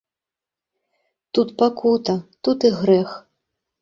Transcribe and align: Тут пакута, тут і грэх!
Тут 1.37 1.47
пакута, 1.59 2.15
тут 2.49 2.59
і 2.71 2.73
грэх! 2.81 3.09